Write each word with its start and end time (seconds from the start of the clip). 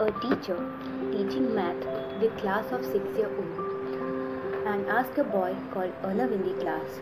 a 0.00 0.10
teacher 0.20 0.58
teaching 1.12 1.54
math 1.54 1.80
to 2.20 2.28
class 2.40 2.66
of 2.72 2.84
six 2.84 3.04
year 3.16 3.30
old 3.30 3.64
and 4.66 4.88
asked 4.88 5.16
a 5.18 5.24
boy 5.24 5.54
called 5.72 5.92
Arnav 6.02 6.32
in 6.32 6.42
the 6.42 6.60
class, 6.60 6.98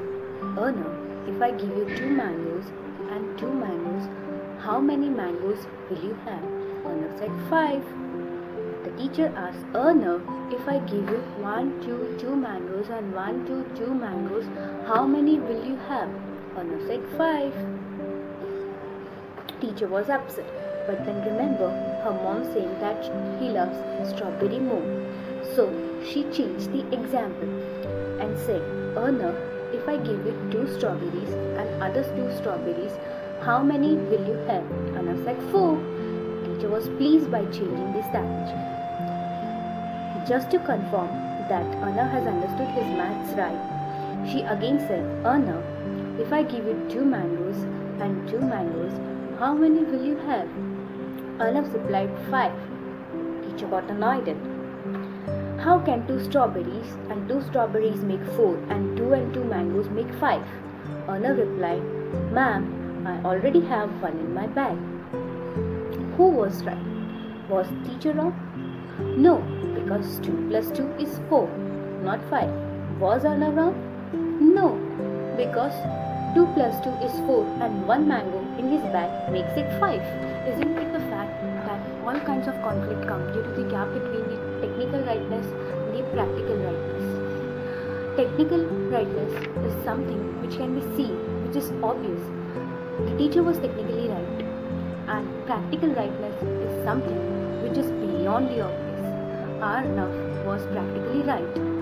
Arnav, 0.59 1.29
if 1.29 1.41
I 1.41 1.53
give 1.53 1.71
you 1.71 1.87
two 1.97 2.11
mangoes 2.11 2.67
and 3.11 3.39
two 3.39 3.51
mangoes, 3.51 4.11
how 4.61 4.79
many 4.79 5.09
mangoes 5.09 5.65
will 5.89 6.05
you 6.05 6.15
have? 6.27 6.43
Arnav 6.85 7.19
said 7.19 7.31
five. 7.49 7.83
The 8.85 8.91
teacher 8.99 9.33
asked 9.37 9.65
Arnav, 9.73 10.21
if 10.53 10.69
I 10.69 10.79
give 10.81 11.09
you 11.09 11.23
one, 11.41 11.81
two, 11.83 12.15
two 12.21 12.37
mangoes 12.37 12.89
and 12.91 13.15
one, 13.15 13.47
two, 13.47 13.65
two 13.75 13.95
mangoes, 13.95 14.45
how 14.87 15.07
many 15.07 15.39
will 15.39 15.65
you 15.65 15.77
have? 15.89 16.11
Arnav 16.57 16.87
said 16.87 17.03
five. 17.17 17.55
Teacher 19.63 19.89
was 19.89 20.11
upset, 20.11 20.72
but 20.87 21.05
then 21.05 21.25
remember 21.25 21.71
her 22.05 22.13
mom 22.13 22.45
saying 22.53 22.79
that 22.81 23.03
he 23.41 23.49
loves 23.49 23.79
strawberry 24.11 24.59
more. 24.59 24.83
So 25.55 25.71
she 26.05 26.25
changed 26.25 26.73
the 26.73 26.85
example 26.93 27.49
and 28.21 28.39
said, 28.39 28.63
Arnav, 28.97 29.37
if 29.75 29.89
I 29.89 29.97
give 29.97 30.25
you 30.27 30.35
two 30.51 30.67
strawberries 30.77 31.33
and 31.59 31.83
others 31.83 32.07
two 32.17 32.31
strawberries, 32.37 32.93
how 33.43 33.63
many 33.63 33.97
will 33.97 34.27
you 34.27 34.37
have? 34.49 34.65
Arnav 34.97 35.25
said 35.25 35.41
four. 35.51 35.77
Teacher 36.45 36.69
was 36.69 36.89
pleased 37.01 37.31
by 37.31 37.45
changing 37.47 37.93
the 37.93 38.03
strategy. 38.09 38.59
Just 40.29 40.51
to 40.51 40.59
confirm 40.59 41.11
that 41.49 41.67
Arnav 41.83 42.11
has 42.11 42.27
understood 42.27 42.69
his 42.69 42.87
maths 42.97 43.33
right, 43.37 44.29
she 44.31 44.43
again 44.43 44.79
said, 44.81 45.05
Arnav, 45.25 45.63
if 46.21 46.33
I 46.33 46.43
give 46.43 46.65
you 46.65 46.87
two 46.89 47.05
mangoes 47.05 47.57
and 48.01 48.29
two 48.29 48.41
mangoes, 48.41 48.93
how 49.43 49.53
many 49.53 49.83
will 49.83 50.05
you 50.07 50.17
have? 50.25 50.51
Arnav 51.45 51.73
replied, 51.77 52.11
Five. 52.31 52.59
Teacher 53.45 53.67
got 53.67 53.91
annoyed. 53.91 54.29
How 55.63 55.81
can 55.81 56.07
two 56.07 56.19
strawberries 56.27 56.93
and 57.11 57.29
two 57.29 57.41
strawberries 57.47 58.05
make 58.11 58.25
four 58.37 58.55
and 58.75 58.97
two 58.97 59.15
and 59.15 59.35
two 59.35 59.43
mangoes 59.43 59.89
make 59.89 60.15
five? 60.21 60.47
Arnav 61.15 61.41
replied, 61.41 61.83
Ma'am, 62.39 62.69
I 63.05 63.17
already 63.31 63.63
have 63.63 63.91
one 64.01 64.17
in 64.27 64.33
my 64.33 64.47
bag. 64.47 64.79
Who 66.17 66.29
was 66.39 66.63
right? 66.63 66.87
Was 67.49 67.67
teacher 67.85 68.13
wrong? 68.13 68.33
No, 69.27 69.39
because 69.75 70.21
2 70.21 70.47
plus 70.51 70.71
2 70.71 70.89
is 71.01 71.19
4, 71.29 71.49
not 72.05 72.23
5. 72.31 73.01
Was 73.01 73.25
Arnav 73.25 73.57
wrong? 73.57 73.75
No, 74.55 74.69
because 75.37 75.75
2 76.35 76.47
plus 76.55 76.75
2 76.83 76.91
is 77.05 77.13
4 77.27 77.45
and 77.61 77.87
1 77.87 78.09
mango 78.09 78.39
in 78.59 78.71
his 78.73 78.81
bag 78.93 79.31
makes 79.31 79.53
it 79.63 79.69
5. 79.79 80.01
Isn't 80.53 80.79
it 80.83 80.91
the 80.95 81.01
fact 81.11 81.35
that 81.67 81.81
all 82.07 82.19
kinds 82.29 82.49
of 82.49 82.55
conflict 82.63 83.07
come 83.07 83.21
due 83.35 83.43
to 83.43 83.53
the 83.59 83.69
gap 83.69 83.93
between 83.93 84.25
the 84.31 84.39
technical 84.63 85.01
rightness 85.09 85.45
and 85.45 85.93
the 85.95 86.03
practical 86.15 86.57
rightness? 86.69 88.17
Technical 88.17 88.65
rightness 88.95 89.33
is 89.67 89.85
something 89.85 90.23
which 90.41 90.57
can 90.57 90.75
be 90.79 90.81
seen, 90.97 91.21
which 91.45 91.57
is 91.57 91.71
obvious. 91.83 92.25
The 93.11 93.15
teacher 93.19 93.43
was 93.43 93.59
technically 93.59 94.09
right, 94.09 94.47
and 95.09 95.47
practical 95.47 95.91
rightness 95.91 96.43
is 96.43 96.83
something 96.83 97.21
which 97.63 97.77
is 97.77 97.91
beyond 97.91 98.49
the 98.49 98.63
obvious. 98.63 99.05
Arnav 99.61 100.45
was 100.47 100.65
practically 100.73 101.23
right. 101.35 101.82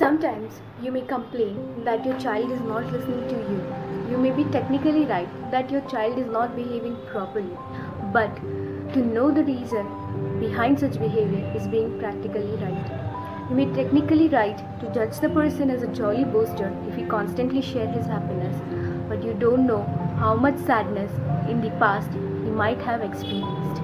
Sometimes 0.00 0.62
you 0.80 0.90
may 0.90 1.02
complain 1.02 1.84
that 1.84 2.06
your 2.06 2.18
child 2.18 2.50
is 2.50 2.60
not 2.62 2.90
listening 2.90 3.28
to 3.28 3.34
you. 3.34 4.10
You 4.10 4.16
may 4.16 4.30
be 4.30 4.44
technically 4.44 5.04
right 5.04 5.28
that 5.50 5.70
your 5.70 5.82
child 5.90 6.18
is 6.18 6.26
not 6.26 6.56
behaving 6.56 6.96
properly. 7.10 7.54
But 8.10 8.34
to 8.94 9.04
know 9.04 9.30
the 9.30 9.44
reason 9.44 10.40
behind 10.40 10.80
such 10.80 10.98
behavior 10.98 11.52
is 11.54 11.68
being 11.68 11.98
practically 11.98 12.56
right. 12.62 13.50
You 13.50 13.56
may 13.56 13.66
technically 13.74 14.28
right 14.28 14.56
to 14.80 14.90
judge 14.94 15.20
the 15.20 15.28
person 15.28 15.68
as 15.68 15.82
a 15.82 15.88
jolly 15.88 16.24
boaster 16.24 16.74
if 16.88 16.96
he 16.96 17.04
constantly 17.04 17.60
shares 17.60 17.94
his 17.94 18.06
happiness, 18.06 18.56
but 19.06 19.22
you 19.22 19.34
don't 19.34 19.66
know 19.66 19.82
how 20.18 20.34
much 20.34 20.56
sadness 20.60 21.12
in 21.46 21.60
the 21.60 21.72
past 21.72 22.10
he 22.14 22.50
might 22.62 22.80
have 22.80 23.02
experienced. 23.02 23.82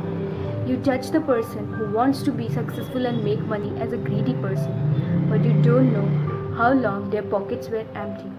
You 0.67 0.79
judge 0.79 1.11
the 1.11 1.21
person 1.21 1.75
who 1.75 1.93
wants 1.93 2.23
to 2.23 2.33
be 2.33 2.49
successful 2.49 3.05
and 3.05 3.23
make 3.23 3.41
money 3.41 3.79
as 3.79 3.93
a 3.93 3.99
greedy 3.99 4.33
person, 4.33 5.06
but 5.29 5.45
you 5.45 5.53
don't 5.63 5.93
know 5.93 6.57
how 6.57 6.73
long 6.73 7.11
their 7.11 7.23
pockets 7.23 7.69
were 7.69 7.85
empty. 7.95 8.31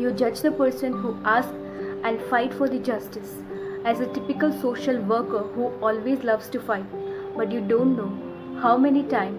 You 0.00 0.12
judge 0.12 0.40
the 0.40 0.52
person 0.52 0.92
who 0.92 1.18
asks 1.24 1.52
and 2.04 2.20
fight 2.30 2.54
for 2.54 2.68
the 2.68 2.78
justice 2.78 3.34
as 3.84 4.00
a 4.00 4.12
typical 4.12 4.52
social 4.60 5.00
worker 5.00 5.42
who 5.54 5.66
always 5.82 6.22
loves 6.22 6.48
to 6.50 6.60
fight, 6.60 6.86
but 7.36 7.52
you 7.52 7.60
don't 7.60 7.96
know 7.96 8.60
how 8.60 8.76
many 8.76 9.02
times 9.04 9.38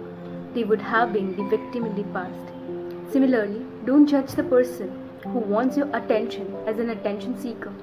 they 0.53 0.63
would 0.63 0.81
have 0.81 1.13
been 1.13 1.35
the 1.35 1.47
victim 1.49 1.85
in 1.85 1.95
the 1.95 2.03
past. 2.13 3.11
Similarly, 3.11 3.65
don't 3.85 4.07
judge 4.07 4.31
the 4.31 4.43
person 4.43 4.91
who 5.23 5.39
wants 5.39 5.77
your 5.77 5.89
attention 5.95 6.55
as 6.65 6.79
an 6.79 6.89
attention 6.89 7.39
seeker. 7.39 7.73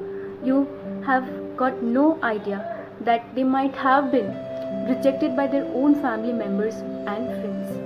You 0.42 0.68
have 1.06 1.56
got 1.56 1.82
no 1.82 2.18
idea 2.22 2.86
that 3.00 3.34
they 3.34 3.44
might 3.44 3.74
have 3.76 4.10
been 4.10 4.34
rejected 4.88 5.36
by 5.36 5.46
their 5.46 5.64
own 5.66 6.00
family 6.00 6.32
members 6.32 6.74
and 6.74 7.26
friends. 7.40 7.83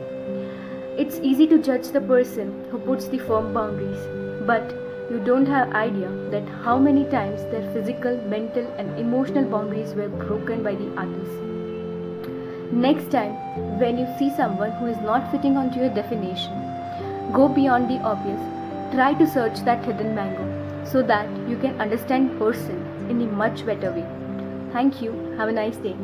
It's 0.98 1.20
easy 1.22 1.46
to 1.46 1.62
judge 1.62 1.90
the 1.90 2.00
person 2.00 2.64
who 2.70 2.78
puts 2.80 3.06
the 3.06 3.18
firm 3.18 3.54
boundaries, 3.54 4.00
but 4.48 4.74
you 5.08 5.20
don't 5.24 5.46
have 5.46 5.72
idea 5.72 6.08
that 6.32 6.48
how 6.64 6.76
many 6.76 7.04
times 7.04 7.40
their 7.52 7.70
physical, 7.72 8.16
mental 8.26 8.66
and 8.78 8.98
emotional 8.98 9.44
boundaries 9.44 9.94
were 9.94 10.08
broken 10.08 10.64
by 10.64 10.74
the 10.74 10.90
others. 10.96 11.28
Next 12.72 13.12
time, 13.12 13.36
when 13.78 13.96
you 13.96 14.08
see 14.18 14.34
someone 14.36 14.72
who 14.72 14.86
is 14.86 14.98
not 14.98 15.30
fitting 15.30 15.56
onto 15.56 15.78
your 15.78 15.94
definition, 15.94 16.52
go 17.32 17.48
beyond 17.48 17.88
the 17.88 18.02
obvious. 18.02 18.42
Try 18.92 19.14
to 19.14 19.32
search 19.38 19.60
that 19.60 19.84
hidden 19.84 20.16
mango 20.16 20.84
so 20.84 21.00
that 21.02 21.30
you 21.48 21.56
can 21.58 21.80
understand 21.80 22.36
person 22.40 22.84
in 23.08 23.22
a 23.22 23.26
much 23.26 23.64
better 23.64 23.92
way. 23.92 24.06
Thank 24.72 25.00
you. 25.00 25.12
Have 25.38 25.48
a 25.48 25.52
nice 25.52 25.76
day. 25.76 25.96